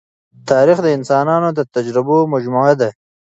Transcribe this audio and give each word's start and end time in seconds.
تاریخ 0.49 0.77
د 0.83 0.87
انسانانو 0.97 1.49
د 1.57 1.59
تجربو 1.75 2.17
مجموعه 2.33 2.73
ده. 2.81 2.89